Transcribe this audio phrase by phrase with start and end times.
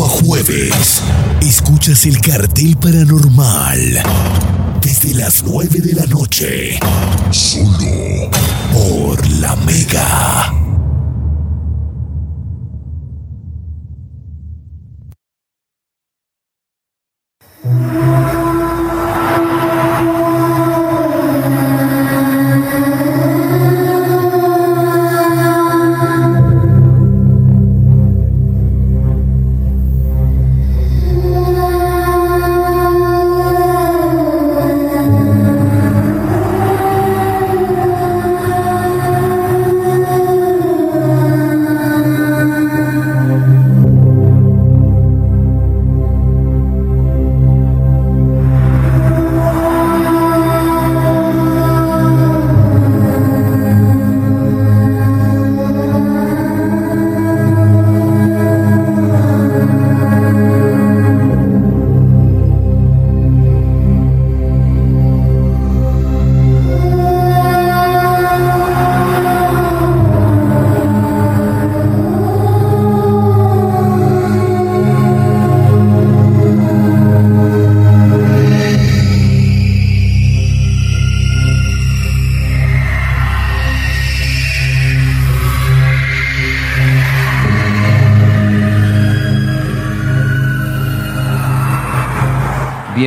[0.00, 1.02] A jueves,
[1.40, 4.00] escuchas el cartel paranormal
[4.80, 6.78] desde las 9 de la noche,
[7.32, 8.30] solo
[8.72, 10.67] por la Mega.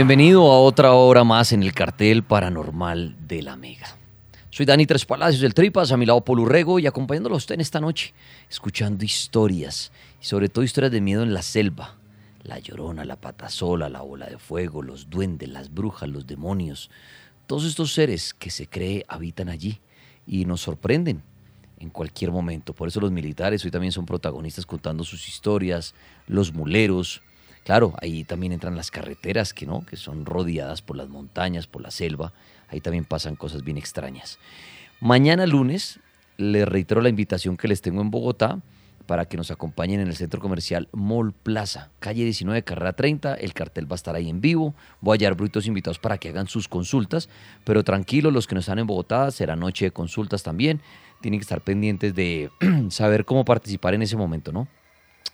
[0.02, 3.86] Bienvenido a otra hora más en el cartel paranormal de la Mega.
[4.50, 7.54] Soy Dani Tres Palacios del Tripas, a mi lado Polo Rego y acompañándolo a usted
[7.54, 8.16] en esta noche,
[8.50, 11.98] escuchando historias y sobre todo historias de miedo en la selva.
[12.42, 16.90] La llorona, la patasola, la bola de fuego, los duendes, las brujas, los demonios.
[17.46, 19.82] Todos estos seres que se cree habitan allí
[20.26, 21.22] y nos sorprenden
[21.78, 22.74] en cualquier momento.
[22.74, 25.94] Por eso los militares hoy también son protagonistas contando sus historias,
[26.26, 27.22] los muleros,
[27.64, 31.82] Claro, ahí también entran las carreteras que no, que son rodeadas por las montañas, por
[31.82, 32.34] la selva.
[32.70, 34.40] Ahí también pasan cosas bien extrañas.
[35.00, 36.00] Mañana lunes
[36.38, 38.60] les reitero la invitación que les tengo en Bogotá
[39.06, 43.36] para que nos acompañen en el centro comercial Mall Plaza, calle 19, carrera 30.
[43.36, 44.74] El cartel va a estar ahí en vivo.
[45.02, 47.30] Voy a hallar brutos invitados para que hagan sus consultas,
[47.64, 50.82] pero tranquilos, los que no están en Bogotá, será noche de consultas también.
[51.20, 52.50] Tienen que estar pendientes de
[52.90, 54.68] saber cómo participar en ese momento, ¿no?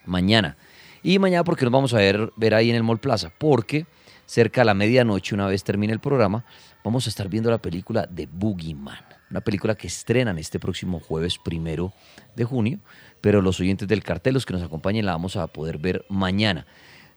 [0.05, 0.57] Mañana
[1.03, 3.85] y mañana porque nos vamos a ver, ver ahí en el Mall Plaza, porque
[4.25, 6.45] cerca a la medianoche, una vez termine el programa,
[6.83, 8.99] vamos a estar viendo la película de Boogeyman,
[9.31, 11.93] una película que estrenan este próximo jueves primero
[12.35, 12.79] de junio,
[13.21, 16.65] pero los oyentes del cartel, los que nos acompañen, la vamos a poder ver mañana.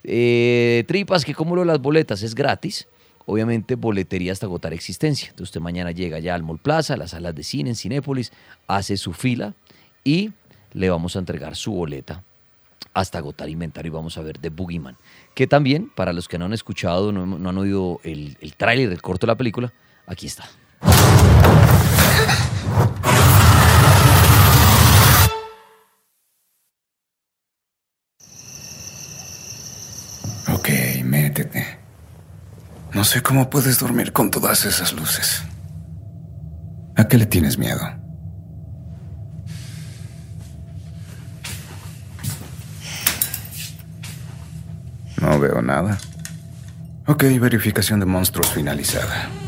[0.02, 2.88] Eh, tripas, que como lo las boletas es gratis,
[3.26, 5.28] obviamente boletería hasta agotar existencia.
[5.28, 8.32] Entonces usted mañana llega ya al Mall Plaza, a las salas de cine en Cinépolis,
[8.66, 9.54] hace su fila
[10.04, 10.32] y
[10.72, 12.24] le vamos a entregar su boleta
[12.94, 14.96] hasta agotar inventario y vamos a ver The Boogeyman.
[15.34, 19.02] Que también, para los que no han escuchado, no, han oído el, el tráiler del
[19.02, 19.72] corto de la película,
[20.06, 20.48] aquí está.
[30.48, 30.68] Ok,
[31.04, 31.78] métete.
[32.92, 35.42] No sé cómo puedes dormir con todas esas luces.
[36.96, 37.99] ¿A qué le tienes miedo?
[45.40, 45.96] No veo nada.
[47.06, 49.39] Ok, verificación de monstruos finalizada.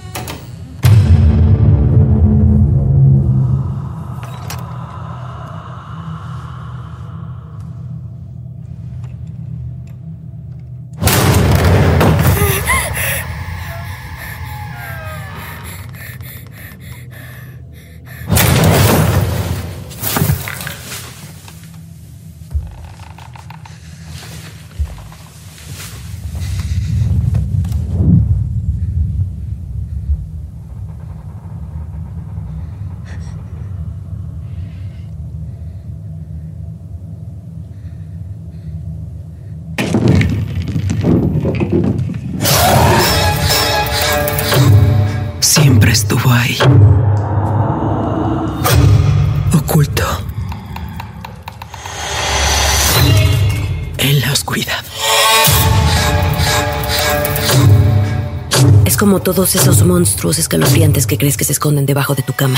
[59.02, 62.56] Como todos esos monstruos escalofriantes que crees que se esconden debajo de tu cama.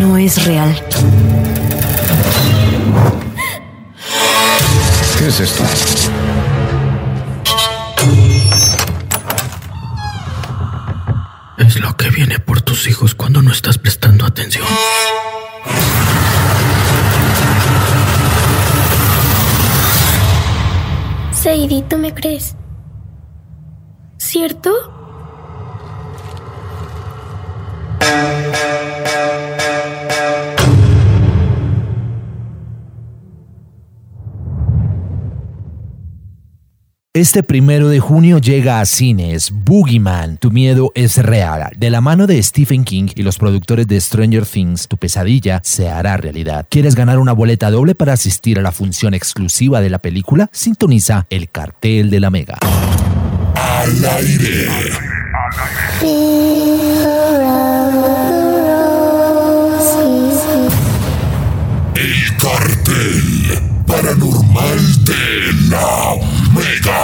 [0.00, 0.74] No es real.
[5.18, 5.62] ¿Qué es esto?
[11.58, 14.66] Es lo que viene por tus hijos cuando no estás prestando atención.
[21.48, 22.54] Sadie, ¿tú me crees?
[24.18, 24.70] ¿Cierto?
[37.18, 41.68] Este primero de junio llega a cines Boogeyman, Tu miedo es real.
[41.76, 45.88] De la mano de Stephen King y los productores de Stranger Things, tu pesadilla se
[45.88, 46.68] hará realidad.
[46.70, 50.48] ¿Quieres ganar una boleta doble para asistir a la función exclusiva de la película?
[50.52, 52.58] Sintoniza el cartel de la Mega.
[53.56, 54.68] Al aire.
[61.96, 66.37] El cartel paranormal de la
[66.88, 66.94] Yo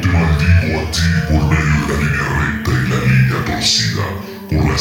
[0.00, 4.06] te maldigo a ti por medio de la línea recta y la línea torcida,
[4.50, 4.78] por la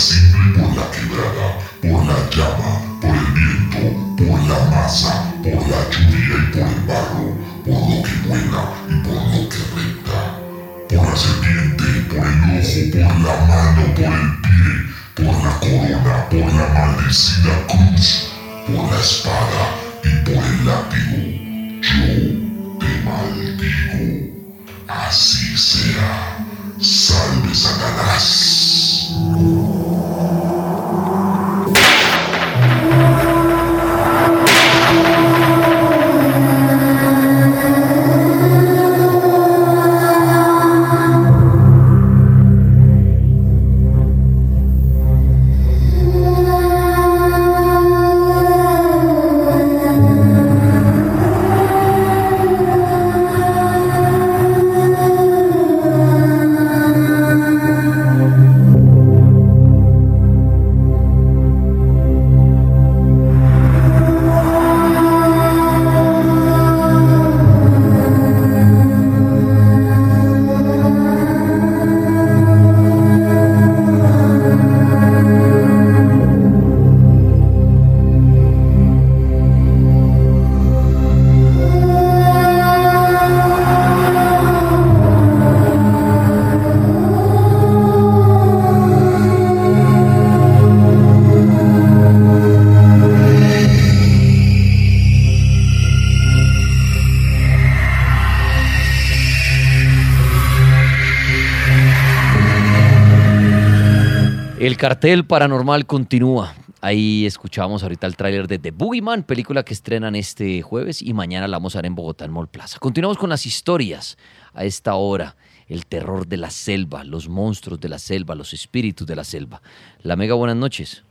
[104.87, 106.53] cartel paranormal continúa.
[106.81, 111.45] Ahí escuchábamos ahorita el tráiler de The Boogeyman, película que estrenan este jueves y mañana
[111.49, 112.79] la vamos a ver en Bogotá, en Mall Plaza.
[112.79, 114.17] Continuamos con las historias
[114.53, 115.35] a esta hora.
[115.67, 119.59] El terror de la selva, los monstruos de la selva, los espíritus de la selva.
[120.03, 121.03] La Mega, buenas noches.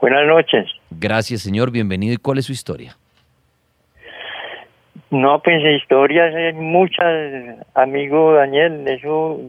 [0.00, 0.70] Buenas noches.
[0.92, 1.72] Gracias, señor.
[1.72, 2.14] Bienvenido.
[2.14, 2.96] ¿Y cuál es su historia?
[5.10, 8.86] No, pues historias hay muchas, amigo Daniel.
[8.86, 9.40] Eso,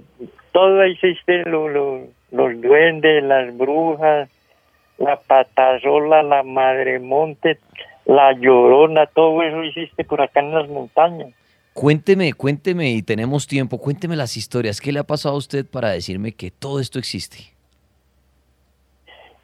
[0.54, 4.30] todo existe, lo, lo, los duendes, las brujas,
[4.98, 7.58] la patasola, la madremonte,
[8.06, 11.30] la llorona, todo eso existe por acá en las montañas.
[11.74, 14.82] Cuénteme, cuénteme, y tenemos tiempo, cuénteme las historias.
[14.82, 17.54] ¿Qué le ha pasado a usted para decirme que todo esto existe?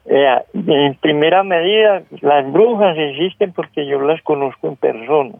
[0.04, 5.34] Eh, en primera medida, las brujas existen porque yo las conozco en persona.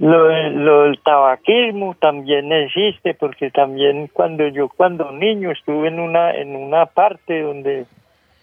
[0.00, 6.34] Lo, lo del tabaquismo también existe porque también cuando yo cuando niño estuve en una
[6.34, 7.84] en una parte donde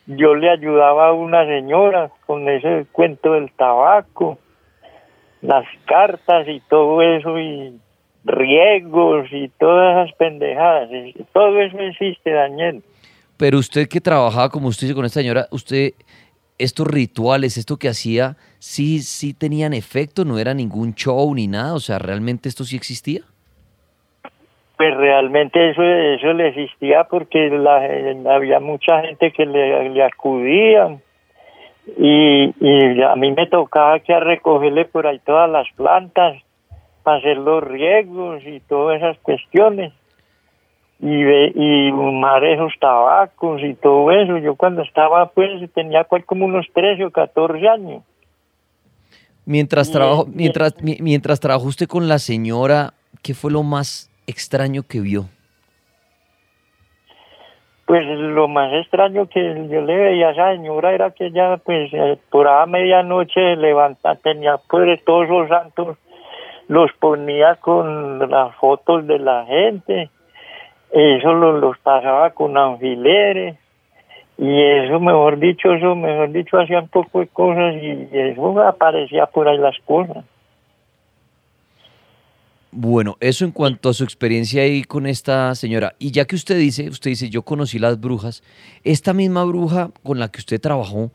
[0.06, 4.38] yo le ayudaba a una señora con ese cuento del tabaco,
[5.42, 7.74] las cartas y todo eso y
[8.24, 10.90] riegos y todas esas pendejadas,
[11.34, 12.84] todo eso existe, Daniel.
[13.38, 15.92] Pero usted que trabajaba, como usted dice, con esta señora, usted,
[16.58, 21.74] estos rituales, esto que hacía, sí, sí tenían efecto, no era ningún show ni nada,
[21.74, 23.22] o sea, ¿realmente esto sí existía?
[24.78, 30.98] Pues realmente eso, eso le existía porque la, había mucha gente que le, acudía
[31.98, 36.44] y, a mí me tocaba que recogerle por ahí todas las plantas
[37.02, 39.94] para hacer los riegos y todas esas cuestiones
[41.00, 44.38] y, ve- y fumar esos tabacos y todo eso.
[44.38, 48.04] Yo cuando estaba pues tenía cual como unos 13 o 14 años.
[49.46, 54.84] Mientras, trabajo, mientras, mi- mientras trabajó usted con la señora, ¿qué fue lo más extraño
[54.84, 55.26] que vio?
[57.86, 59.40] Pues lo más extraño que
[59.72, 64.16] yo le veía a esa señora era que ella, pues, eh, por a medianoche levanta,
[64.16, 65.98] tenía pues todos los santos,
[66.68, 70.10] los ponía con las fotos de la gente,
[70.92, 73.56] eso lo- los pasaba con alfileres,
[74.38, 79.26] y eso, mejor dicho, eso, mejor dicho, hacía un poco de cosas y eso aparecía
[79.26, 80.24] por ahí las cosas.
[82.72, 85.96] Bueno, eso en cuanto a su experiencia ahí con esta señora.
[85.98, 88.44] Y ya que usted dice, usted dice, yo conocí las brujas,
[88.84, 91.12] esta misma bruja con la que usted trabajó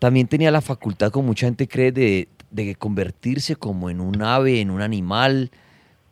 [0.00, 4.60] también tenía la facultad, como mucha gente cree, de, de convertirse como en un ave,
[4.60, 5.50] en un animal.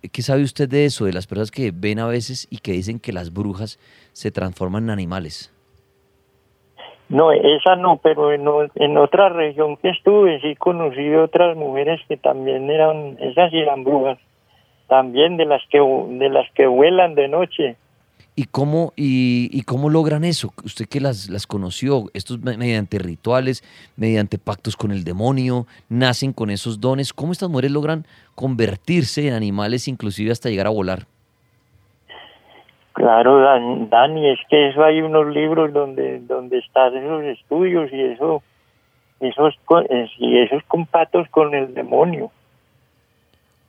[0.00, 1.06] ¿Qué sabe usted de eso?
[1.06, 3.78] De las personas que ven a veces y que dicen que las brujas
[4.12, 5.52] se transforman en animales.
[7.08, 12.70] No, esa no, pero en, otra región que estuve sí conocí otras mujeres que también
[12.70, 14.18] eran, esas eran brujas,
[14.88, 17.76] también de las que de las que vuelan de noche.
[18.40, 20.52] ¿Y cómo, y, y cómo logran eso?
[20.64, 23.64] Usted que las, las conoció, estos me- mediante rituales,
[23.96, 27.12] mediante pactos con el demonio, nacen con esos dones.
[27.12, 31.06] ¿Cómo estas mujeres logran convertirse en animales, inclusive hasta llegar a volar?
[32.92, 38.00] Claro, Dan- Dani, es que eso hay unos libros donde donde están esos estudios y
[38.02, 38.42] eso
[39.18, 39.54] esos
[40.18, 42.30] y esos compactos con el demonio.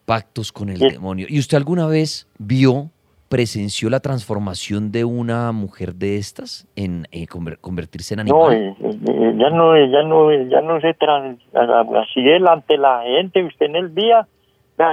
[0.06, 0.90] Pactos con el Sí.
[0.90, 1.26] demonio.
[1.28, 2.90] ¿Y usted alguna vez vio,
[3.30, 8.54] presenció la transformación de una mujer de estas en eh, conver- convertirse en No, animal?
[8.56, 13.44] eh, eh, ella no, ella no, ella no se trans, así delante de la gente,
[13.44, 14.28] usted en el día,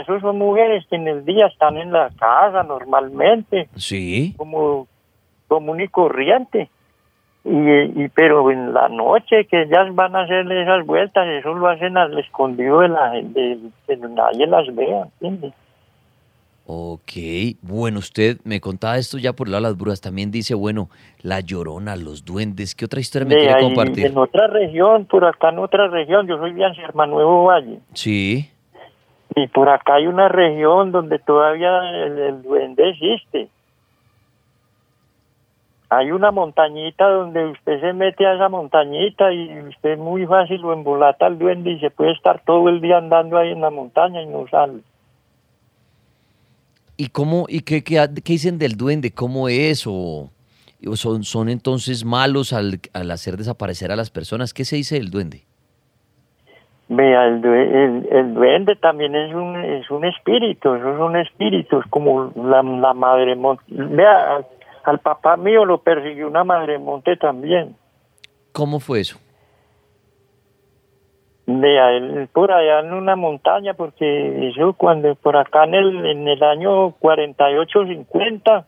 [0.02, 4.34] esos son mujeres que en el día están en la casa normalmente, Sí.
[4.36, 4.86] como
[5.48, 6.68] común y corriente.
[7.44, 11.68] Y, y pero en la noche que ellas van a hacerle esas vueltas, eso lo
[11.68, 15.52] hacen al escondido de la de, que nadie las vea, ¿entiende?
[16.68, 17.12] Ok,
[17.62, 20.00] bueno, usted me contaba esto ya por el lado de las brujas.
[20.00, 20.88] También dice, bueno,
[21.22, 22.74] la llorona, los duendes.
[22.74, 24.06] ¿Qué otra historia me De quiere ahí, compartir?
[24.06, 27.78] En otra región, por acá en otra región, yo soy de Anserma Nuevo Valle.
[27.94, 28.50] Sí.
[29.36, 31.70] Y por acá hay una región donde todavía
[32.04, 33.48] el, el duende existe.
[35.88, 40.72] Hay una montañita donde usted se mete a esa montañita y usted muy fácil lo
[40.72, 44.20] embolata al duende y se puede estar todo el día andando ahí en la montaña
[44.20, 44.80] y no sale.
[46.96, 49.12] ¿Y cómo, y qué, qué, qué dicen del duende?
[49.12, 49.86] ¿Cómo es?
[49.86, 50.30] ¿O,
[50.94, 54.54] son, son entonces malos al, al hacer desaparecer a las personas?
[54.54, 55.44] ¿Qué se dice del duende?
[56.88, 62.32] Vea, el, el, el duende también es un, es un espíritu, esos son espíritus como
[62.36, 63.64] la, la madre monte.
[63.68, 64.46] Vea, al,
[64.84, 67.74] al papá mío lo persiguió una madre monte también.
[68.52, 69.18] ¿Cómo fue eso?
[71.46, 76.42] De por allá en una montaña porque eso cuando por acá en el en el
[76.42, 78.66] año 48 50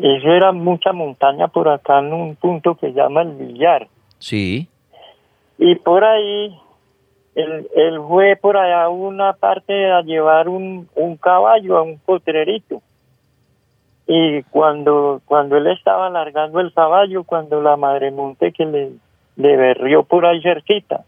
[0.00, 3.86] eso era mucha montaña por acá en un punto que llama el billar
[4.18, 4.68] Sí.
[5.58, 6.58] y por ahí
[7.34, 11.98] él, él fue por allá a una parte a llevar un, un caballo a un
[11.98, 12.80] potrerito
[14.06, 18.90] y cuando cuando él estaba largando el caballo cuando la madre monte que le
[19.36, 21.04] le berrió por ahí cerquita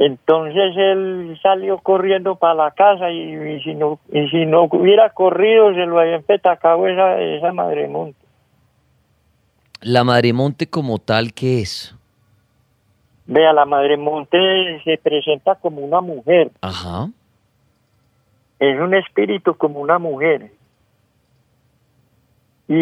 [0.00, 5.10] entonces él salió corriendo para la casa y, y si no y si no hubiera
[5.10, 8.16] corrido se lo había empetacado esa, esa madre monte.
[9.80, 11.94] La madre monte como tal, ¿qué es?
[13.26, 14.38] Vea, la madre monte
[14.84, 17.08] se presenta como una mujer, Ajá.
[18.58, 20.50] es un espíritu como una mujer.
[22.68, 22.74] Y,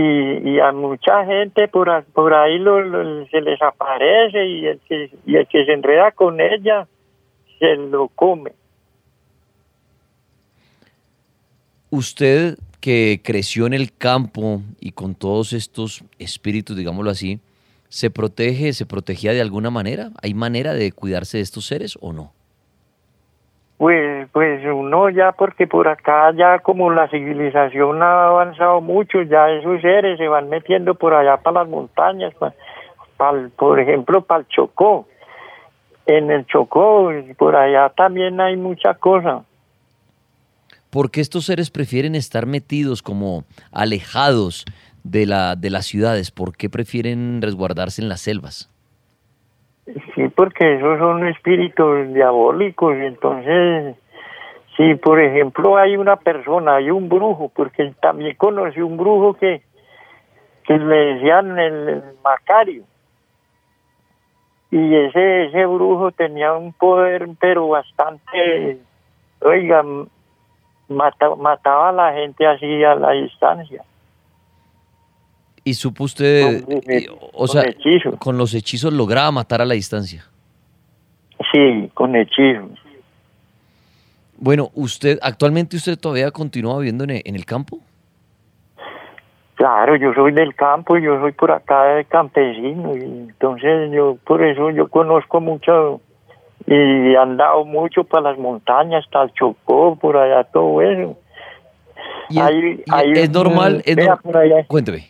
[0.50, 5.11] y a mucha gente por, por ahí lo- lo- se les aparece y el, que,
[5.26, 6.87] y el que se enreda con ella
[7.58, 8.52] se lo come.
[11.90, 17.40] Usted que creció en el campo y con todos estos espíritus, digámoslo así,
[17.88, 20.10] ¿se protege, se protegía de alguna manera?
[20.22, 22.32] ¿Hay manera de cuidarse de estos seres o no?
[23.78, 29.50] Pues, pues uno ya, porque por acá ya como la civilización ha avanzado mucho, ya
[29.50, 32.32] esos seres se van metiendo por allá para las montañas,
[33.56, 35.06] por ejemplo, para el Chocó.
[36.06, 39.44] En el Chocó, por allá también hay mucha cosa.
[40.90, 44.64] ¿Por qué estos seres prefieren estar metidos como alejados
[45.02, 46.30] de, la, de las ciudades?
[46.30, 48.70] ¿Por qué prefieren resguardarse en las selvas?
[50.14, 52.96] Sí, porque esos son espíritus diabólicos.
[52.96, 53.96] y Entonces,
[54.76, 59.62] si por ejemplo hay una persona, hay un brujo, porque también conocí un brujo que,
[60.64, 62.84] que le decían el Macario.
[64.70, 68.78] Y ese, ese brujo tenía un poder, pero bastante,
[69.40, 69.82] oiga,
[70.88, 73.85] mata- mataba a la gente así a la distancia.
[75.64, 78.16] Y supo usted, Con- eh, o con sea, hechizos.
[78.18, 80.25] con los hechizos lograba matar a la distancia.
[81.52, 82.70] Sí, con hechizos.
[84.38, 87.78] Bueno, usted, actualmente usted todavía continúa viviendo en en el campo.
[89.56, 94.42] Claro, yo soy del campo, yo soy por acá de campesino, y entonces yo por
[94.44, 96.00] eso yo conozco mucho
[96.66, 101.16] y he andado mucho para las montañas, hasta el Chocó, por allá todo eso.
[102.28, 104.64] Y es, y normal, es vea nor- por allá.
[104.66, 105.08] Cuénteme.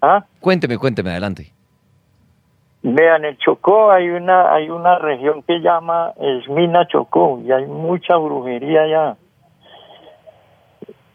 [0.00, 0.24] ¿Ah?
[0.40, 1.50] Cuénteme, cuénteme, adelante.
[2.82, 8.16] Vean, el Chocó hay una hay una región que llama Esmina Chocó y hay mucha
[8.16, 9.16] brujería allá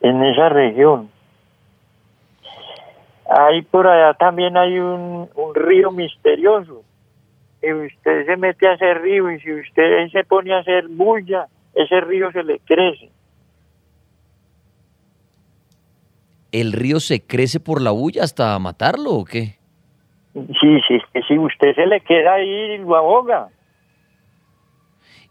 [0.01, 1.09] en esa región.
[3.29, 6.83] Ahí por allá también hay un, un río misterioso.
[7.61, 11.47] Y usted se mete a ese río y si usted se pone a hacer bulla,
[11.75, 13.11] ese río se le crece.
[16.51, 19.57] ¿El río se crece por la bulla hasta matarlo o qué?
[20.33, 23.49] Sí, sí, si usted se le queda ahí, lo ahoga.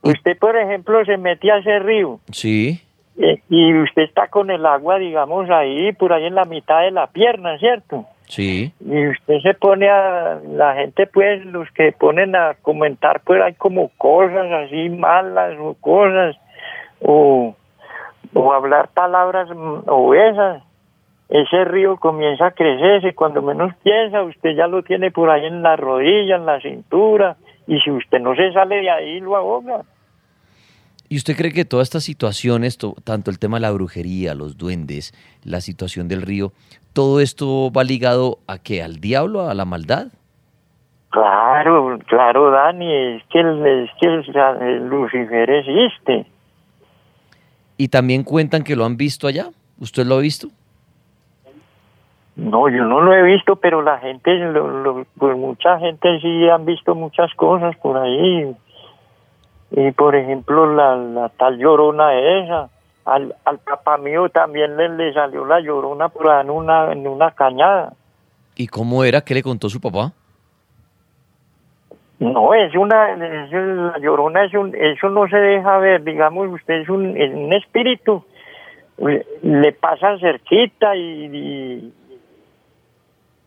[0.03, 2.81] Usted, por ejemplo, se mete a ese río Sí.
[3.19, 6.93] Eh, y usted está con el agua, digamos, ahí, por ahí en la mitad de
[6.93, 8.07] la pierna, ¿cierto?
[8.27, 8.73] Sí.
[8.81, 13.55] Y usted se pone a, la gente pues, los que ponen a comentar, pues hay
[13.55, 16.37] como cosas así malas o cosas,
[17.01, 17.57] o,
[18.35, 19.49] o hablar palabras
[19.87, 20.63] obesas.
[21.29, 25.63] Ese río comienza a crecerse, cuando menos piensa, usted ya lo tiene por ahí en
[25.63, 29.83] la rodilla, en la cintura, y si usted no se sale de ahí, lo ahoga.
[31.09, 34.59] ¿Y usted cree que todas estas situaciones, to- tanto el tema de la brujería, los
[34.59, 36.53] duendes, la situación del río,
[36.93, 38.83] todo esto va ligado a qué?
[38.83, 40.09] ¿Al diablo, a la maldad?
[41.11, 44.37] Claro, claro, Dani, es que el, es que el,
[44.69, 46.27] el Lucifer existe.
[47.79, 49.49] Y también cuentan que lo han visto allá.
[49.81, 50.49] ¿Usted lo ha visto?
[52.37, 56.49] No, yo no lo he visto, pero la gente, lo, lo- pues mucha gente sí
[56.49, 58.55] han visto muchas cosas por ahí.
[59.71, 62.69] Y por ejemplo, la, la tal llorona esa,
[63.05, 67.31] al, al papá mío también le, le salió la llorona por en una, en una
[67.33, 67.93] cañada.
[68.57, 69.21] ¿Y cómo era?
[69.21, 70.13] ¿Qué le contó su papá?
[72.19, 76.81] No, es una, es- la llorona es un, eso no se deja ver, digamos, usted
[76.81, 78.25] es un, es un espíritu,
[78.99, 81.93] le, le pasa cerquita y, y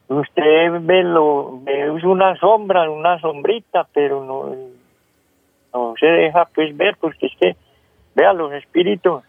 [0.07, 4.55] usted ve lo, ve una sombra, una sombrita, pero no,
[5.73, 7.55] no se deja pues ver, porque es que,
[8.15, 9.23] vea, los espíritus,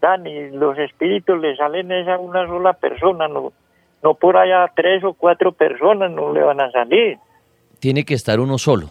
[0.00, 3.52] Dani, los espíritus le salen es a una sola persona, no,
[4.02, 7.18] no por allá tres o cuatro personas no le van a salir
[7.80, 8.90] Tiene que estar uno solo.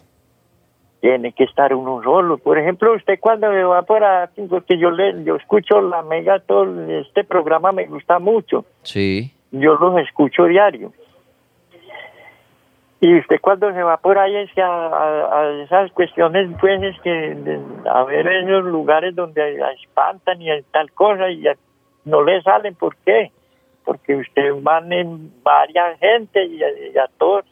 [0.99, 2.37] tiene que estar uno solo.
[2.39, 6.65] Por ejemplo, usted cuando me va para, porque yo le, yo escucho la mega, todo
[6.99, 9.31] este programa me gusta mucho, Sí.
[9.51, 10.91] yo los escucho diario.
[12.99, 17.59] Y usted cuando se va por ahí es que a, esas cuestiones, pues es que
[17.89, 21.43] a ver esos lugares donde espantan y tal cosa y
[22.05, 23.31] no le salen, ¿por qué?
[23.85, 27.45] Porque usted van en varias gente y a, y todos.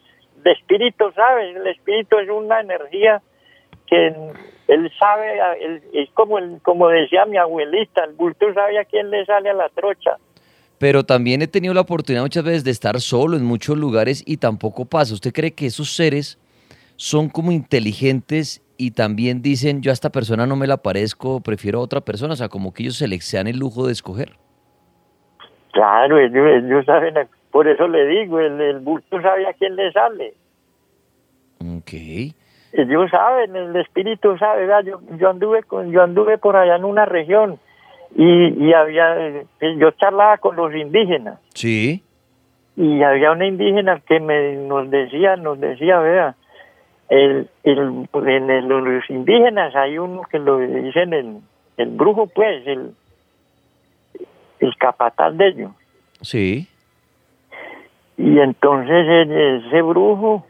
[0.44, 3.22] El espíritu sabe, el espíritu es una energía
[3.86, 4.14] que
[4.68, 9.24] él sabe, es como el, como decía mi abuelita, el bulto sabe a quién le
[9.24, 10.16] sale a la trocha.
[10.78, 14.36] Pero también he tenido la oportunidad muchas veces de estar solo en muchos lugares y
[14.36, 15.14] tampoco pasa.
[15.14, 16.38] ¿Usted cree que esos seres
[16.96, 21.78] son como inteligentes y también dicen, yo a esta persona no me la parezco, prefiero
[21.78, 22.34] a otra persona?
[22.34, 24.32] O sea, como que ellos se les dan el lujo de escoger.
[25.72, 27.14] Claro, ellos, ellos saben,
[27.50, 30.34] por eso le digo, el, el bulto sabe a quién le sale.
[31.60, 31.92] Ok.
[32.72, 37.06] Ellos saben, el espíritu sabe, yo, yo anduve con, yo anduve por allá en una
[37.06, 37.58] región
[38.18, 39.46] y, y había, eh,
[39.78, 42.02] yo charlaba con los indígenas Sí.
[42.76, 46.34] y había una indígena que me nos decía, nos decía, vea,
[47.08, 51.36] el, el, en el- los indígenas hay uno que lo dicen el,
[51.76, 52.92] el brujo, pues, el,
[54.60, 55.70] el capataz de ellos.
[56.22, 56.66] Sí.
[58.16, 60.46] Y entonces el- ese brujo,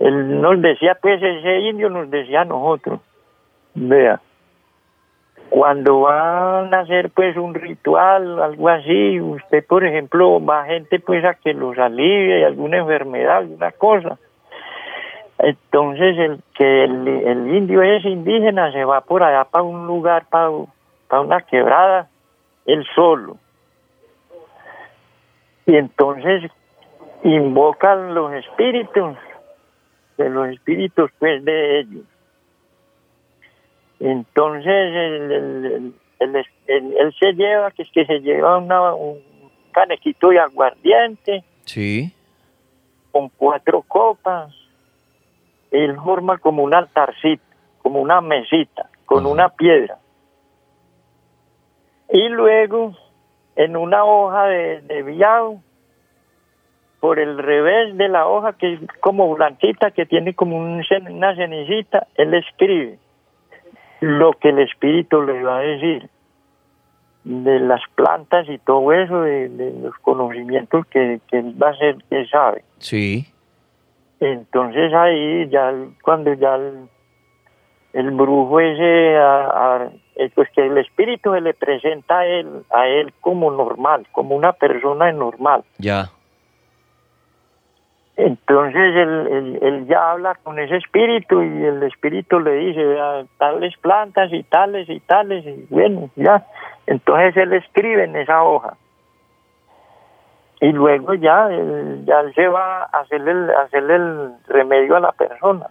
[0.00, 3.00] él nos decía, pues ese indio nos decía a nosotros,
[3.74, 4.20] vea,
[5.52, 11.22] cuando van a hacer pues un ritual, algo así, usted por ejemplo va gente pues
[11.26, 14.18] a que los alivie alguna enfermedad, alguna cosa.
[15.38, 20.48] Entonces el que el, indio es indígena se va por allá para un lugar, para,
[21.06, 22.08] para una quebrada,
[22.64, 23.36] él solo.
[25.66, 26.50] Y entonces
[27.24, 29.18] invocan los espíritus,
[30.16, 32.11] de los espíritus pues de ellos.
[34.02, 39.20] Entonces él, se lleva, que es que se lleva una, un
[39.70, 41.44] canequito de aguardiente.
[41.64, 42.12] Sí.
[43.12, 44.52] Con cuatro copas.
[45.70, 47.44] Él forma como un altarcito,
[47.80, 49.98] como una mesita, con una piedra.
[52.10, 52.96] Y luego,
[53.54, 55.60] en una hoja de, de viado,
[56.98, 61.36] por el revés de la hoja, que es como blanquita, que tiene como un, una
[61.36, 62.98] cenicita, él escribe
[64.02, 66.10] lo que el espíritu le va a decir
[67.22, 69.48] de las plantas y todo eso, de,
[69.80, 72.64] los conocimientos que, que, él va a ser, que sabe.
[72.78, 73.26] Sí.
[74.18, 76.56] Entonces ahí ya cuando ya
[77.92, 79.14] el, brujo ese,
[80.16, 84.34] eh, pues que el espíritu se le presenta a él, a él como normal, como
[84.34, 85.62] una persona normal.
[85.78, 86.10] Ya.
[88.16, 92.96] Entonces él, él, ya habla con ese espíritu y el espíritu le dice
[93.38, 96.46] tales plantas y tales y tales y bueno, ya.
[96.86, 98.76] Entonces él escribe en esa hoja.
[100.60, 105.66] Y luego ya, él, ya se va a hacerle el, el remedio a la persona.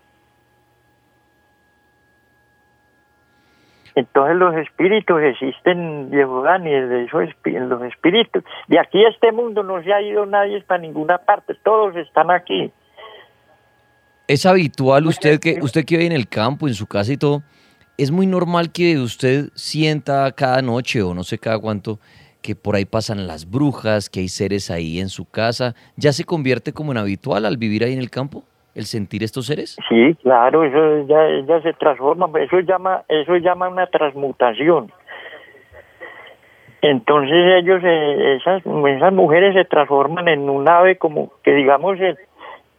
[3.95, 8.43] Entonces los espíritus existen, Diego Dani, de esos los espíritus.
[8.67, 12.31] De aquí a este mundo no se ha ido nadie para ninguna parte, todos están
[12.31, 12.71] aquí.
[14.27, 17.43] Es habitual usted que usted que vive en el campo, en su casa y todo,
[17.97, 21.99] es muy normal que usted sienta cada noche o no sé cada cuánto
[22.41, 26.23] que por ahí pasan las brujas, que hay seres ahí en su casa, ¿ya se
[26.23, 28.43] convierte como en habitual al vivir ahí en el campo?
[28.75, 29.77] El sentir estos seres?
[29.89, 34.91] Sí, claro, eso ya, se transforma, eso llama, eso llama una transmutación.
[36.81, 42.17] Entonces ellos, eh, esas, esas mujeres se transforman en un ave como que digamos el,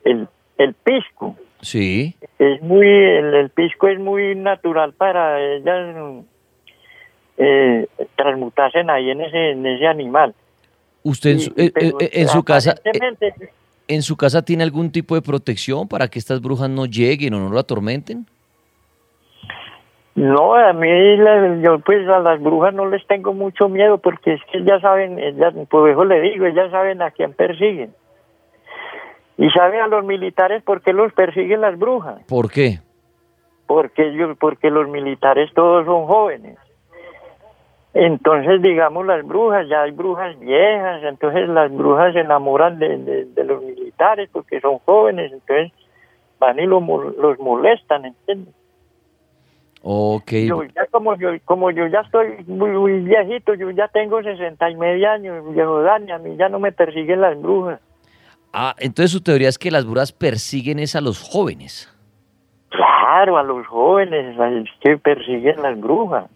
[0.04, 0.28] el,
[0.58, 1.36] el pisco.
[1.60, 2.16] Sí.
[2.38, 6.24] Es muy, el, pisco es muy natural para ellas
[7.36, 10.34] eh, transmutarse ahí en ese, en ese animal.
[11.04, 12.74] Usted en su, eh, eh, en su casa...
[13.88, 17.40] ¿En su casa tiene algún tipo de protección para que estas brujas no lleguen o
[17.40, 18.26] no lo atormenten?
[20.14, 20.88] No, a mí
[21.62, 25.18] yo pues a las brujas no les tengo mucho miedo porque es que ya saben,
[25.18, 27.94] ellas, pues eso le digo, ellas saben a quién persiguen.
[29.38, 32.22] Y saben a los militares por qué los persiguen las brujas.
[32.28, 32.80] ¿Por qué?
[33.66, 36.58] Porque, yo, porque los militares todos son jóvenes.
[37.94, 43.62] Entonces, digamos, las brujas, ya hay brujas viejas, entonces las brujas se enamoran de, los
[43.62, 45.72] militares porque son jóvenes, entonces
[46.38, 48.54] van y los molestan, ¿entiendes?
[49.82, 50.32] Ok.
[50.46, 54.76] Yo ya como yo, como yo ya estoy muy, viejito, yo ya tengo sesenta y
[54.76, 57.80] medio años, viejo Dani, a mí ya no me persiguen las brujas.
[58.52, 61.88] Ah, entonces su teoría es que las brujas persiguen es a los jóvenes.
[62.68, 66.26] Claro, a los jóvenes, es que persiguen las brujas.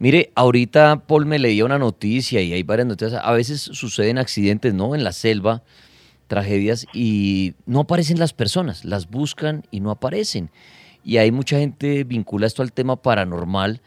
[0.00, 3.20] Mire, ahorita Paul me leía una noticia y hay varias noticias.
[3.22, 4.94] A veces suceden accidentes, ¿no?
[4.94, 5.62] En la selva,
[6.26, 10.50] tragedias y no aparecen las personas, las buscan y no aparecen.
[11.04, 13.82] Y hay mucha gente vincula esto al tema paranormal.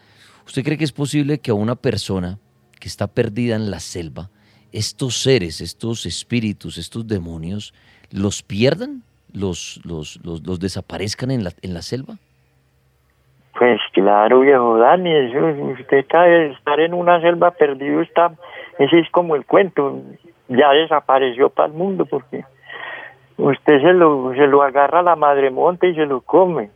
[0.46, 2.38] ¿Usted cree que es posible que a una persona
[2.80, 4.30] que está perdida en la selva,
[4.72, 7.74] estos seres, estos espíritus, estos demonios,
[8.12, 12.20] los pierdan, los, los, los, desaparezcan en la, en la selva?
[13.58, 15.46] Pues claro, viejo Dani, eso,
[15.80, 18.32] usted está, estar en una selva perdido está,
[18.80, 20.02] ese es como el cuento,
[20.48, 22.44] ya desapareció para el mundo porque
[23.38, 26.72] usted se lo, se lo agarra a la madre monte y se lo come.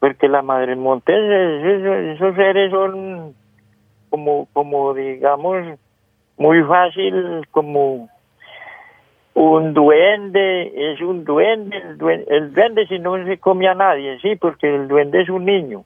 [0.00, 3.34] Porque la madre monte, esos seres son
[4.10, 5.78] como, como digamos,
[6.36, 8.10] muy fácil, como
[9.34, 11.98] un duende es un duende el,
[12.52, 15.84] duende, si no se come a nadie, sí, porque el duende es un niño.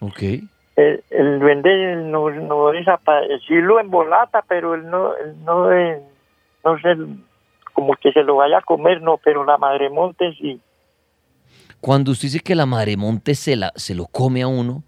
[0.00, 0.22] Ok.
[0.76, 5.10] El, duende no, no desaparece, sí lo embolata, pero él no,
[5.44, 5.68] no,
[6.64, 6.96] no se,
[7.72, 10.60] como que se lo vaya a comer, no, pero la madre monte sí.
[11.80, 14.84] Cuando usted dice que la madre monte se, la, se lo come a uno,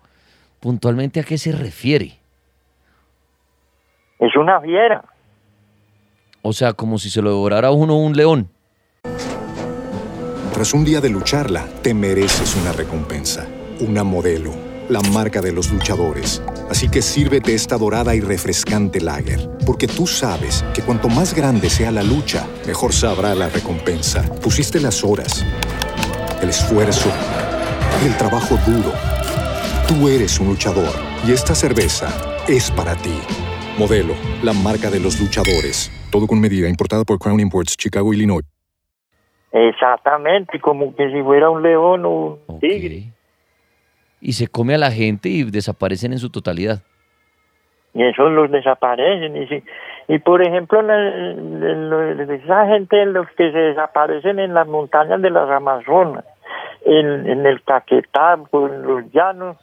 [0.61, 2.13] puntualmente a qué se refiere?
[4.21, 5.03] Es una fiera.
[6.43, 8.51] O sea, como si se lo devorara uno un león.
[10.53, 13.47] Tras un día de lucharla, te mereces una recompensa
[13.81, 14.53] una modelo,
[14.89, 16.43] la marca de los luchadores.
[16.69, 21.71] Así que sírvete esta dorada y refrescante lager, porque tú sabes que cuanto más grande
[21.71, 24.23] sea la lucha, mejor sabrá la recompensa.
[24.23, 25.45] Pusiste las horas,
[26.43, 27.11] el esfuerzo,
[28.05, 28.93] el trabajo duro.
[29.89, 30.93] Tú eres un luchador
[31.27, 32.09] y esta cerveza
[32.47, 33.19] es para ti.
[33.81, 34.13] Modelo,
[34.45, 35.89] la marca de los luchadores.
[36.13, 38.45] Todo con medida, importada por Crown Imports, Chicago, Illinois.
[39.53, 43.05] Exactamente, como que si fuera un león o un tigre.
[44.21, 46.83] Y se come a la gente y desaparecen en su totalidad.
[47.95, 49.35] Y esos los desaparecen.
[49.35, 49.65] Y, si,
[50.09, 55.23] y por ejemplo, la- la- la- esa gente, los que se desaparecen en las montañas
[55.23, 56.25] de las Amazonas,
[56.85, 59.57] en, en el Caquetá, por los llanos,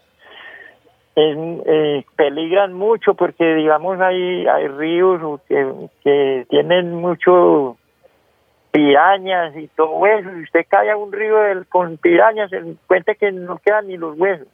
[1.17, 5.65] es- eh, peligran mucho porque, digamos, hay, hay ríos que,
[6.03, 7.77] que tienen mucho
[8.71, 10.29] pirañas y todo eso.
[10.35, 13.97] Si usted cae a un río del- con pirañas, se cuenta que no quedan ni
[13.97, 14.47] los huesos.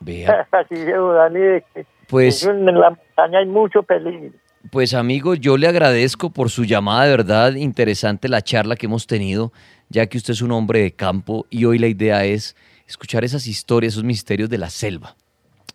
[0.52, 4.32] Así se de que Pues- en la montaña hay mucho peligro.
[4.72, 9.06] Pues amigo, yo le agradezco por su llamada, de verdad interesante la charla que hemos
[9.06, 9.52] tenido,
[9.88, 12.56] ya que usted es un hombre de campo y hoy la idea es
[12.88, 15.16] escuchar esas historias, esos misterios de la selva.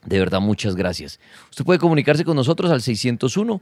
[0.06, 1.20] De verdad, muchas gracias.
[1.50, 3.62] Usted puede comunicarse con nosotros al 601-288-4218,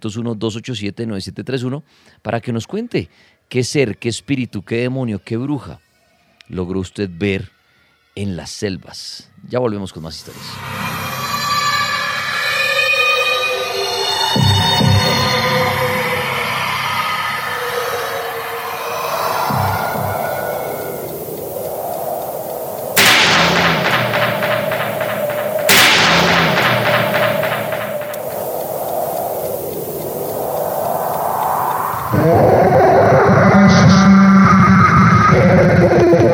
[0.00, 1.82] 601-287-9731,
[2.20, 3.08] para que nos cuente
[3.48, 5.80] qué ser, qué espíritu, qué demonio, qué bruja
[6.48, 7.50] logró usted ver
[8.14, 9.30] en las selvas.
[9.48, 11.11] Ya volvemos con más historias.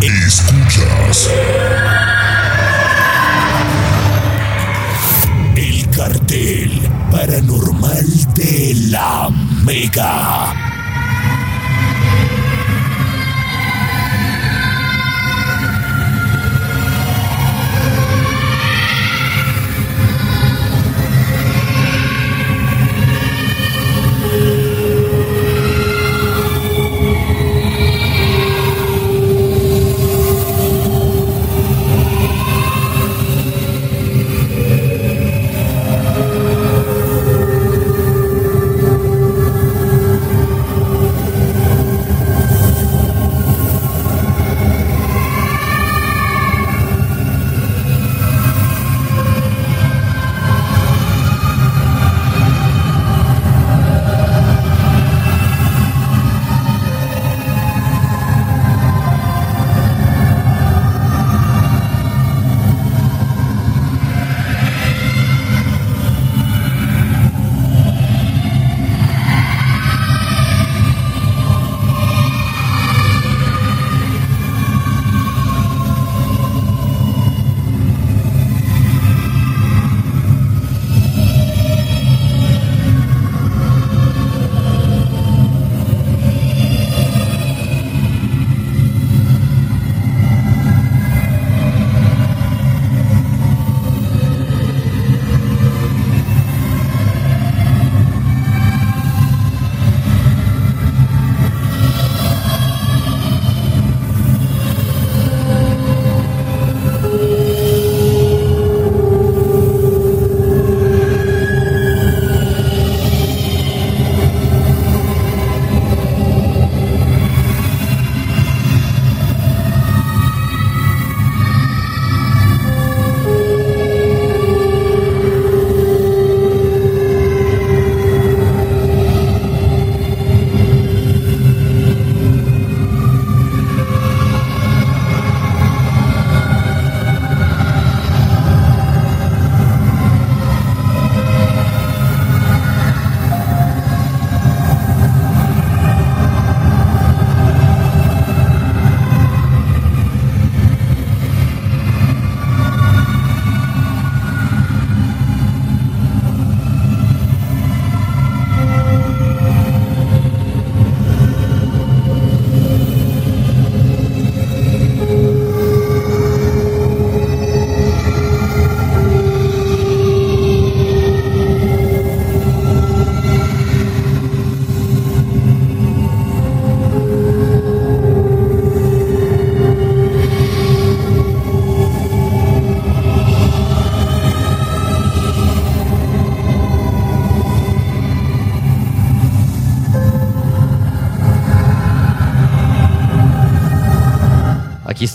[0.00, 1.30] Escuchas.
[5.56, 6.80] El cartel
[7.10, 9.30] paranormal de la
[9.64, 10.63] Mega.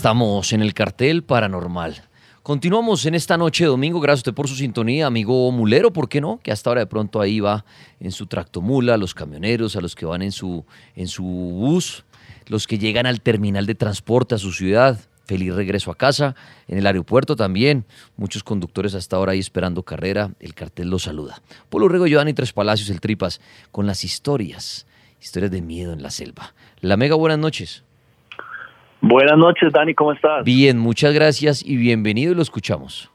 [0.00, 2.08] Estamos en el cartel paranormal.
[2.42, 4.00] Continuamos en esta noche de domingo.
[4.00, 6.40] Gracias a usted por su sintonía, amigo mulero, ¿por qué no?
[6.42, 7.66] Que hasta ahora de pronto ahí va
[8.00, 10.64] en su tractomula, a los camioneros, a los que van en su,
[10.96, 12.04] en su bus,
[12.46, 14.98] los que llegan al terminal de transporte a su ciudad.
[15.26, 16.34] Feliz regreso a casa.
[16.66, 17.84] En el aeropuerto también.
[18.16, 20.30] Muchos conductores hasta ahora ahí esperando carrera.
[20.40, 21.42] El cartel los saluda.
[21.68, 24.86] Polo Rego, y Tres Palacios, el Tripas, con las historias.
[25.20, 26.54] Historias de miedo en la selva.
[26.80, 27.84] La Mega, buenas noches.
[29.00, 30.44] Buenas noches, Dani, ¿cómo estás?
[30.44, 33.10] Bien, muchas gracias y bienvenido y lo escuchamos.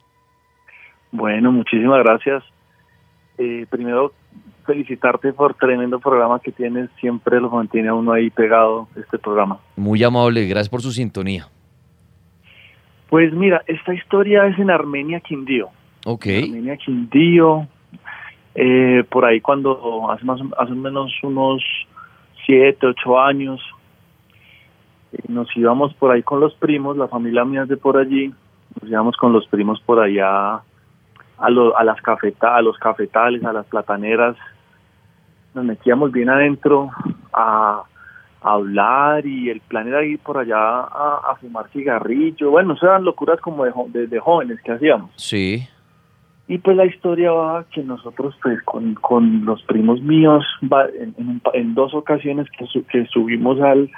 [1.11, 2.43] Bueno, muchísimas gracias.
[3.37, 4.11] Eh, primero,
[4.65, 9.59] felicitarte por tremendo programa que tienes, siempre lo mantiene a uno ahí pegado este programa.
[9.75, 11.47] Muy amable, gracias por su sintonía.
[13.09, 15.69] Pues mira, esta historia es en Armenia, Quindío.
[16.05, 16.25] Ok.
[16.27, 17.67] Armenia, Quindío,
[18.55, 21.63] eh, por ahí cuando hace más hace menos unos
[22.45, 23.61] siete, ocho años,
[25.27, 28.33] nos íbamos por ahí con los primos, la familia mía es de por allí,
[28.81, 30.61] nos íbamos con los primos por allá
[31.37, 34.35] a, lo, a las cafeta, a los cafetales, a las plataneras,
[35.53, 36.91] nos metíamos bien adentro
[37.33, 37.83] a,
[38.41, 43.41] hablar y el plan era ir por allá a, fumar cigarrillo, bueno, eso eran locuras
[43.41, 45.09] como de, de, jóvenes que hacíamos.
[45.15, 45.67] Sí.
[46.47, 51.41] Y pues la historia va que nosotros pues con, con los primos míos va, en,
[51.53, 53.89] en, dos ocasiones que, que subimos al,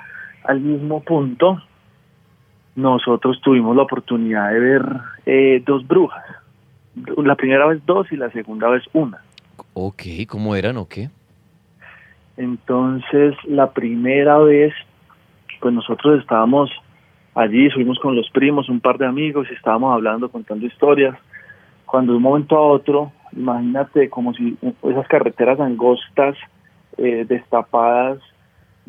[0.47, 1.61] al mismo punto,
[2.75, 4.83] nosotros tuvimos la oportunidad de ver
[5.25, 6.23] eh, dos brujas.
[7.17, 9.21] La primera vez dos y la segunda vez una.
[9.73, 11.09] Ok, ¿cómo eran o qué?
[12.37, 14.73] Entonces, la primera vez,
[15.59, 16.71] pues nosotros estábamos
[17.35, 21.17] allí, subimos con los primos, un par de amigos, y estábamos hablando, contando historias.
[21.85, 26.35] Cuando de un momento a otro, imagínate como si esas carreteras angostas,
[26.97, 28.19] eh, destapadas,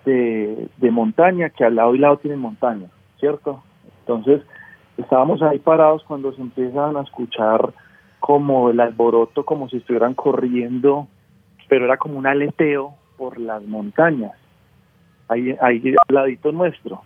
[0.04, 3.62] de, montaña, que al lado y lado tienen montaña, ¿cierto?
[4.00, 4.42] Entonces,
[4.96, 7.72] estábamos ahí parados cuando se empiezan a escuchar
[8.20, 11.06] como el alboroto, como si estuvieran corriendo,
[11.68, 14.32] pero era como un aleteo por las montañas,
[15.28, 17.02] ahí, ahí al ladito nuestro.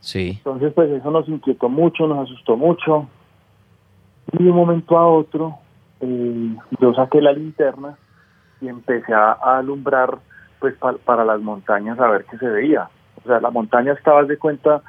[0.00, 0.34] Sí.
[0.38, 3.08] Entonces, pues eso nos inquietó mucho, nos asustó mucho.
[4.32, 5.58] Y de un momento a otro,
[6.00, 7.96] eh, yo saqué la linterna
[8.60, 10.18] y empecé a alumbrar
[10.60, 12.88] pues para las montañas a ver qué se veía.
[13.24, 14.82] O sea, la montaña estaba de cuenta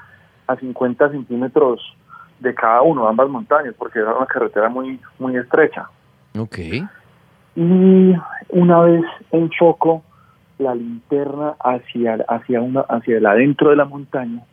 [0.48, 1.82] a 50 centímetros
[2.40, 5.90] de cada uno, ambas montañas, porque era una carretera muy, muy estrecha.
[6.38, 6.60] Ok.
[7.56, 8.16] Y
[8.50, 10.04] una vez enfoco
[10.60, 14.44] la linterna hacia, hacia, una, hacia el adentro de la montaña,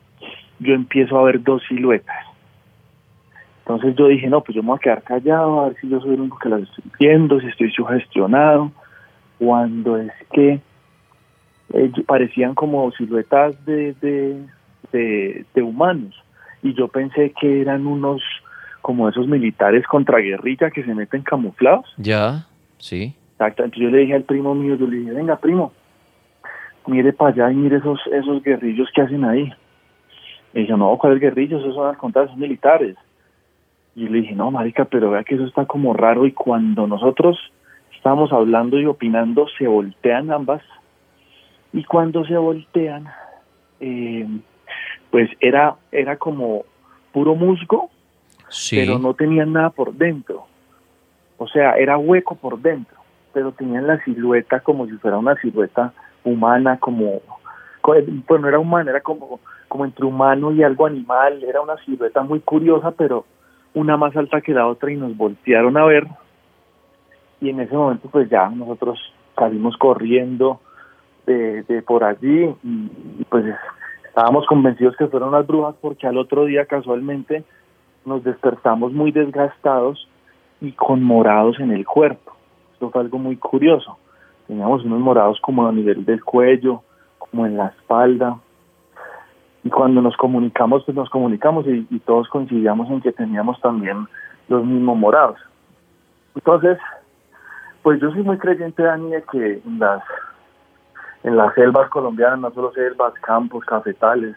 [0.59, 2.27] yo empiezo a ver dos siluetas.
[3.61, 6.01] Entonces yo dije, no, pues yo me voy a quedar callado, a ver si yo
[6.01, 8.71] soy el único que las estoy viendo, si estoy sugestionado.
[9.39, 10.61] Cuando es que
[11.73, 13.95] eh, parecían como siluetas de,
[14.93, 16.15] de, humanos
[16.63, 18.23] y yo pensé que eran unos
[18.81, 21.93] como esos militares contra guerrilla que se meten camuflados.
[21.97, 22.47] Ya,
[22.79, 23.15] sí.
[23.33, 25.73] Exacto, entonces yo le dije al primo mío, yo le dije, venga primo,
[26.87, 29.53] mire para allá y mire esos, esos guerrillos que hacen ahí.
[30.53, 31.63] Y dijo, no, ¿cuáles guerrillos?
[31.63, 32.97] Esos son al contrario, son militares.
[33.97, 37.39] Y le dije, no, marica, pero vea que eso está como raro y cuando nosotros
[37.97, 40.63] estábamos hablando y opinando, se voltean ambas
[41.75, 43.09] y cuando se voltean,
[43.81, 44.27] eh,
[45.11, 46.65] pues era, era como
[47.13, 47.91] puro musgo,
[48.71, 50.47] pero no tenían nada por dentro.
[51.37, 52.97] O sea, era hueco por dentro,
[53.33, 57.21] pero tenían la silueta como si fuera una silueta humana, como,
[57.83, 58.07] pues
[58.41, 62.39] no era humana, era como, como entre humano y algo animal, era una silueta muy
[62.39, 63.25] curiosa, pero
[63.75, 66.07] una más alta que la otra y nos voltearon a ver.
[67.41, 70.61] Y en ese momento pues ya nosotros salimos corriendo,
[71.27, 73.45] de, por allí y, pues
[74.05, 77.45] estábamos convencidos que fueron las brujas porque al otro día casualmente
[78.05, 80.09] nos despertamos muy desgastados
[80.61, 82.33] y con morados en el cuerpo.
[82.73, 83.99] Esto fue algo muy curioso.
[84.47, 86.83] Teníamos unos morados como a nivel del cuello,
[87.19, 88.39] como en la espalda.
[89.63, 94.07] Y cuando nos comunicamos, pues nos comunicamos y, y todos coincidíamos en que teníamos también
[94.49, 95.39] los mismos morados.
[96.35, 96.79] Entonces,
[97.83, 100.03] pues yo soy muy creyente, Dani, de que las
[101.25, 104.37] en las selvas colombianas, no solo selvas, campos, cafetales,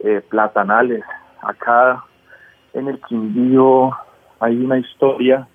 [0.00, 1.04] eh, platanales.
[1.40, 2.04] Acá
[2.74, 3.92] en el Quindío
[4.40, 5.46] hay una historia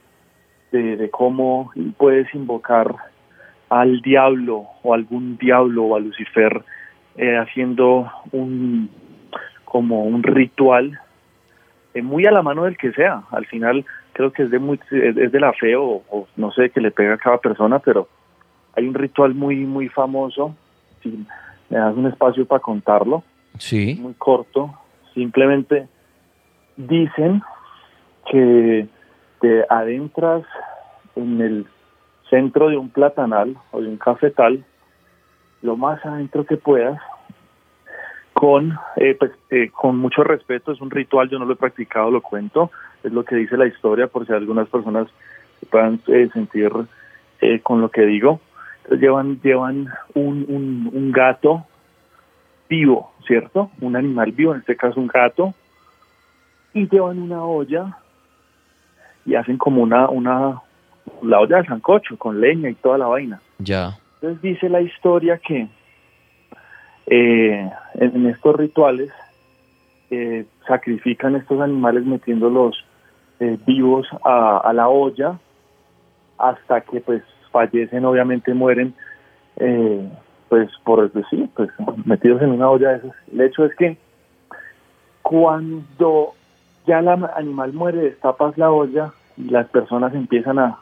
[0.72, 2.95] de, cómo puedes invocar
[3.70, 6.64] al diablo o algún diablo o a Lucifer
[7.18, 8.89] eh, haciendo un
[9.66, 10.99] como un ritual
[11.93, 13.24] eh, muy a la mano del que sea.
[13.32, 16.70] Al final creo que es de muy es de la fe o, o no sé
[16.70, 18.07] que le pega a cada persona, pero
[18.76, 20.55] hay un ritual muy, muy famoso,
[21.01, 21.26] si
[21.69, 23.24] me das un espacio para contarlo,
[23.57, 23.97] sí.
[24.01, 24.74] muy corto,
[25.13, 25.88] simplemente
[26.76, 27.41] dicen
[28.32, 28.88] que
[29.41, 30.43] te adentras
[31.15, 31.67] en el
[32.30, 34.63] centro de un platanal o de un cafetal,
[35.61, 36.99] lo más adentro que puedas,
[38.34, 42.09] con, eh, pues, eh, con mucho respeto, es un ritual, yo no lo he practicado,
[42.09, 42.71] lo cuento,
[43.03, 45.07] es lo que dice la historia, por si algunas personas
[45.59, 46.71] se puedan eh, sentir
[47.41, 48.39] eh, con lo que digo.
[48.90, 51.66] Llevan, llevan un, un, un gato
[52.70, 53.72] vivo, ¿cierto?
[53.82, 55.54] Un animal vivo, en este caso un gato,
[56.74, 57.98] y llevan una olla
[59.26, 60.62] y hacen como una, una,
[61.22, 63.42] la olla de sancocho con leña y toda la vaina.
[63.60, 63.98] Ya.
[64.16, 65.68] Entonces dice la historia que
[67.06, 69.12] eh, en, en estos rituales
[70.10, 72.86] eh, sacrifican estos animales metiéndolos
[73.40, 75.40] eh, vivos a, a la olla
[76.38, 77.24] hasta que pues
[77.54, 78.93] fallecen, obviamente mueren,
[79.58, 80.10] eh,
[80.49, 81.70] pues por pues, sí, pues
[82.04, 83.12] metidos en una olla de esos.
[83.32, 83.97] El hecho es que
[85.22, 86.34] cuando
[86.86, 90.78] ya el animal muere, destapas la olla y las personas empiezan a,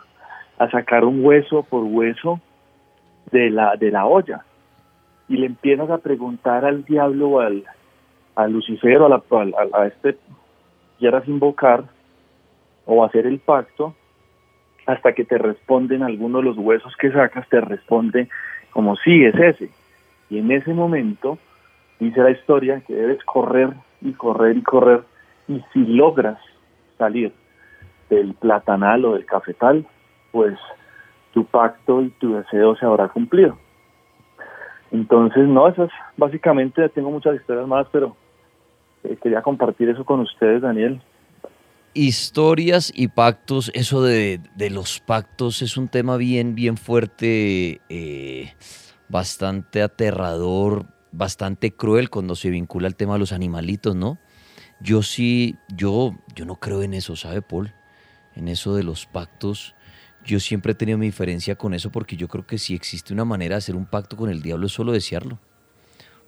[0.57, 2.39] a sacar un hueso por hueso
[3.31, 4.43] de la, de la olla
[5.27, 7.63] y le empiezas a preguntar al diablo o al,
[8.35, 9.21] a Lucifer o a, la,
[9.73, 10.17] a este
[10.99, 11.83] quieras invocar
[12.85, 13.95] o hacer el pacto
[14.85, 18.27] hasta que te responden algunos de los huesos que sacas, te responde
[18.71, 19.69] como sí, es ese.
[20.29, 21.37] Y en ese momento,
[21.99, 23.69] dice la historia, que debes correr
[24.01, 25.01] y correr y correr,
[25.47, 26.39] y si logras
[26.97, 27.33] salir
[28.09, 29.85] del platanal o del cafetal,
[30.31, 30.57] pues
[31.33, 33.57] tu pacto y tu deseo se habrá cumplido.
[34.91, 38.15] Entonces, no, eso es básicamente, tengo muchas historias más, pero
[39.03, 41.01] eh, quería compartir eso con ustedes, Daniel.
[41.93, 48.53] Historias y pactos, eso de, de los pactos es un tema bien, bien fuerte, eh,
[49.09, 54.19] bastante aterrador, bastante cruel cuando se vincula al tema de los animalitos, ¿no?
[54.79, 57.73] Yo sí, yo, yo no creo en eso, ¿sabe, Paul?
[58.35, 59.75] En eso de los pactos.
[60.25, 63.25] Yo siempre he tenido mi diferencia con eso porque yo creo que si existe una
[63.25, 65.39] manera de hacer un pacto con el diablo es solo desearlo.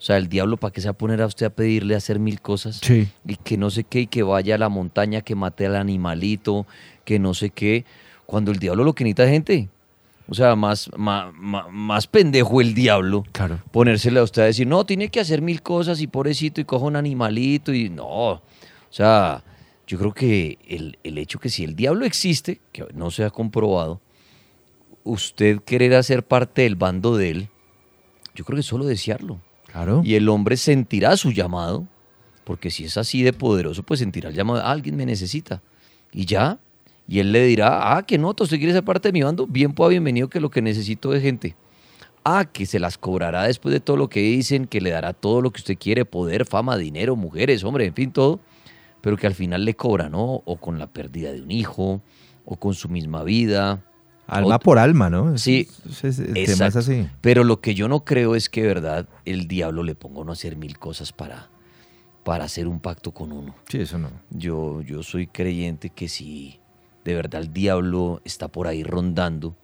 [0.03, 2.19] O sea, el diablo, ¿para qué se va a poner a usted a pedirle hacer
[2.19, 2.81] mil cosas?
[2.83, 3.07] Sí.
[3.25, 6.67] Y que no sé qué, y que vaya a la montaña, que mate al animalito,
[7.05, 7.85] que no sé qué.
[8.25, 9.69] Cuando el diablo lo que necesita es gente.
[10.27, 13.23] O sea, más, más, más, pendejo el diablo.
[13.31, 13.61] Claro.
[13.71, 16.83] Ponérsele a usted a decir, no, tiene que hacer mil cosas y pobrecito, y coja
[16.83, 18.03] un animalito, y no.
[18.03, 18.41] O
[18.89, 19.41] sea,
[19.87, 23.29] yo creo que el, el hecho que si el diablo existe, que no se ha
[23.29, 24.01] comprobado,
[25.05, 27.49] usted querer hacer parte del bando de él,
[28.35, 29.39] yo creo que es solo desearlo.
[30.03, 31.87] Y el hombre sentirá su llamado,
[32.43, 35.61] porque si es así de poderoso, pues sentirá el llamado, alguien me necesita.
[36.11, 36.59] Y ya,
[37.07, 39.73] y él le dirá, ah, que no, usted quiere ser parte de mi bando, bien
[39.73, 41.55] pueda bienvenido que lo que necesito es gente.
[42.23, 45.41] Ah, que se las cobrará después de todo lo que dicen, que le dará todo
[45.41, 48.39] lo que usted quiere, poder, fama, dinero, mujeres, hombre, en fin, todo,
[49.01, 50.41] pero que al final le cobra, ¿no?
[50.45, 52.01] O con la pérdida de un hijo,
[52.45, 53.83] o con su misma vida.
[54.27, 55.37] Alma por alma, ¿no?
[55.37, 55.67] Sí,
[56.03, 57.07] Es- es- es así.
[57.21, 60.21] Pero lo que yo no creo es que, de verdad, el diablo le ponga a
[60.21, 61.49] uno a hacer mil cosas para,
[62.23, 63.53] para hacer un pacto con uno.
[63.69, 64.09] Sí, eso no.
[64.29, 66.59] Yo, yo soy creyente que si
[67.03, 69.55] de verdad el diablo está por ahí rondando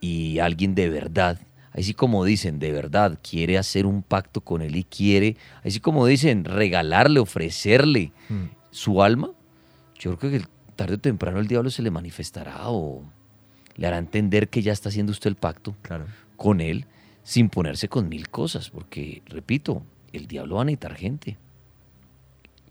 [0.00, 1.40] y alguien de verdad,
[1.72, 6.06] así como dicen, de verdad quiere hacer un pacto con él y quiere, así como
[6.06, 8.44] dicen, regalarle, ofrecerle Mm.
[8.70, 9.30] su alma,
[9.98, 10.46] yo creo que
[10.76, 13.02] tarde o temprano el diablo se le manifestará o
[13.76, 16.06] le hará entender que ya está haciendo usted el pacto Claro.
[16.36, 16.86] con él
[17.22, 21.38] sin ponerse con mil cosas, porque, repito, el diablo va a necesitar gente.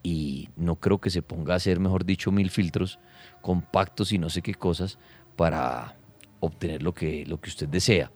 [0.03, 2.99] Y no creo que se ponga a hacer, mejor dicho, mil filtros
[3.41, 4.99] con pactos y no sé qué cosas
[5.35, 5.95] para
[6.39, 8.11] obtener lo que, lo que usted desea.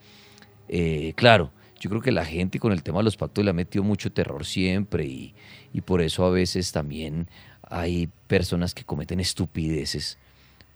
[0.68, 3.54] Eh, claro, yo creo que la gente con el tema de los pactos le ha
[3.54, 5.34] metido mucho terror siempre y,
[5.74, 7.30] y por eso a veces también
[7.64, 10.18] hay personas que cometen estupideces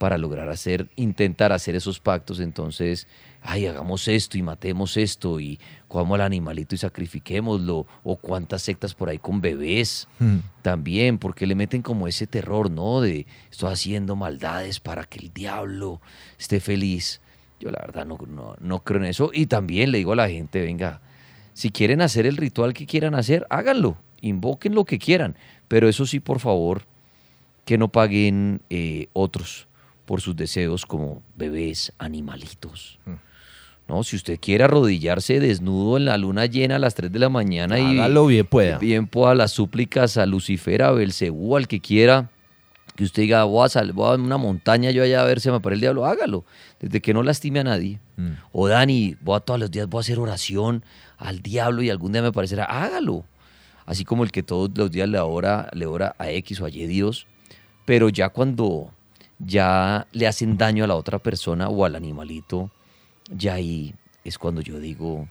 [0.01, 2.39] para lograr hacer, intentar hacer esos pactos.
[2.39, 3.05] Entonces,
[3.43, 7.85] ay, hagamos esto y matemos esto y cojamos al animalito y sacrifiquémoslo.
[8.03, 10.37] O cuántas sectas por ahí con bebés Mm.
[10.63, 12.99] también, porque le meten como ese terror, ¿no?
[12.99, 16.01] De estoy haciendo maldades para que el diablo
[16.39, 17.21] esté feliz.
[17.59, 19.29] Yo la verdad no, no, no creo en eso.
[19.31, 20.99] Y también le digo a la gente, venga,
[21.53, 25.35] si quieren hacer el ritual que quieran hacer, háganlo, invoquen lo que quieran.
[25.67, 26.85] Pero eso sí, por favor,
[27.65, 29.67] que no paguen eh, otros
[30.11, 32.99] por sus deseos como bebés, animalitos.
[33.87, 37.29] No, si usted quiere arrodillarse desnudo en la luna llena a las 3 de la
[37.29, 38.77] mañana y Hágalo bien pueda.
[38.77, 42.29] bien pueda las súplicas a Lucifer, a Belcebú, al que quiera,
[42.97, 45.49] que usted diga, voy a, sal- voy a una montaña yo allá a ver si
[45.49, 46.43] me aparece el diablo, hágalo,
[46.81, 48.01] desde que no lastime a nadie.
[48.17, 48.31] Mm.
[48.51, 50.83] O Dani, voy a todos los días, voy a hacer oración
[51.17, 53.23] al diablo y algún día me aparecerá, hágalo.
[53.85, 56.69] así como el que todos los días le ora, le ora a X o a
[56.69, 57.27] Y Dios,
[57.85, 58.91] pero ya cuando
[59.45, 62.71] ya le hacen daño a la otra persona o al animalito,
[63.29, 65.27] ya ahí es cuando yo digo,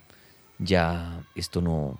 [0.58, 1.98] ya esto no,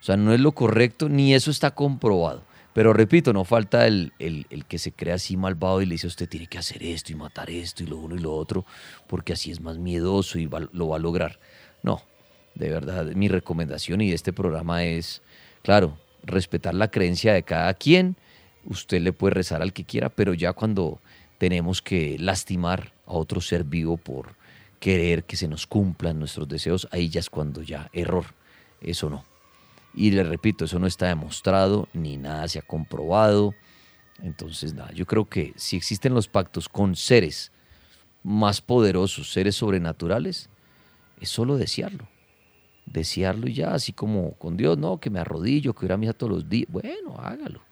[0.00, 2.42] o sea, no es lo correcto, ni eso está comprobado.
[2.72, 6.28] Pero repito, no falta el, el, que se crea así malvado y le dice usted
[6.28, 8.64] tiene que hacer esto y matar esto y lo uno y lo otro,
[9.08, 11.40] porque así es más miedoso y lo va a lograr.
[11.82, 12.00] No,
[12.54, 15.20] de verdad, mi recomendación y este programa es,
[15.62, 18.16] claro, respetar la creencia de cada quien.
[18.64, 21.00] Usted le puede rezar al que quiera, pero ya cuando
[21.40, 24.36] tenemos que lastimar a otro ser vivo por
[24.78, 28.26] querer que se nos cumplan nuestros deseos, ahí ya es cuando ya error.
[28.82, 29.24] Eso no.
[29.94, 33.54] Y le repito, eso no está demostrado ni nada se ha comprobado.
[34.22, 37.52] Entonces, nada, yo creo que si existen los pactos con seres
[38.22, 40.50] más poderosos, seres sobrenaturales,
[41.22, 42.06] es solo desearlo.
[42.84, 46.12] Desearlo y ya, así como con Dios, no, que me arrodillo, que ir a misa
[46.12, 46.68] todos los días.
[46.70, 47.62] Bueno, hágalo,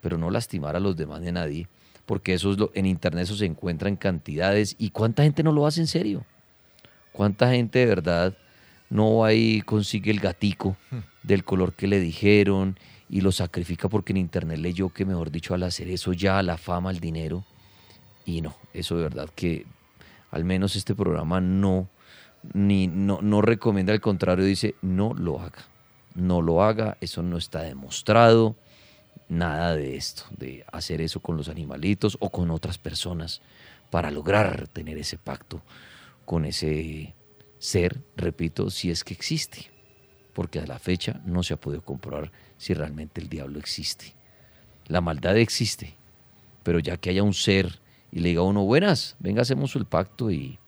[0.00, 1.68] pero no lastimar a los demás de nadie
[2.08, 4.74] porque eso es lo, en internet eso se encuentra en cantidades.
[4.78, 6.24] ¿Y cuánta gente no lo hace en serio?
[7.12, 8.34] ¿Cuánta gente de verdad
[8.88, 10.78] no va y consigue el gatico
[11.22, 12.78] del color que le dijeron
[13.10, 16.56] y lo sacrifica porque en internet leyó que, mejor dicho, al hacer eso ya la
[16.56, 17.44] fama, el dinero?
[18.24, 19.66] Y no, eso de verdad que
[20.30, 21.90] al menos este programa no,
[22.54, 25.66] ni, no, no recomienda, al contrario, dice no lo haga.
[26.14, 28.56] No lo haga, eso no está demostrado
[29.28, 33.40] nada de esto, de hacer eso con los animalitos o con otras personas
[33.90, 35.62] para lograr tener ese pacto
[36.24, 37.14] con ese
[37.58, 39.70] ser, repito, si es que existe,
[40.34, 44.14] porque a la fecha no se ha podido comprobar si realmente el diablo existe.
[44.86, 45.94] La maldad existe,
[46.62, 47.80] pero ya que haya un ser
[48.12, 50.58] y le diga a uno, buenas, venga, hacemos el pacto y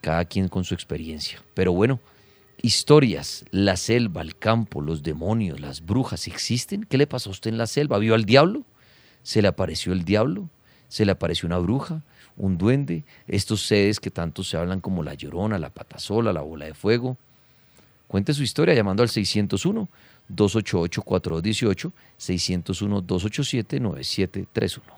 [0.00, 1.42] cada quien con su experiencia.
[1.54, 2.00] Pero bueno,
[2.62, 6.84] historias, la selva, el campo, los demonios, las brujas, ¿existen?
[6.84, 7.98] ¿Qué le pasó a usted en la selva?
[7.98, 8.64] ¿Vio al diablo?
[9.22, 10.48] ¿Se le apareció el diablo?
[10.88, 12.02] ¿Se le apareció una bruja?
[12.36, 13.04] ¿Un duende?
[13.26, 17.16] Estos seres que tanto se hablan como la llorona, la patasola, la bola de fuego.
[18.06, 19.88] Cuente su historia llamando al 601
[20.28, 24.97] 288 4218 601 287 9731.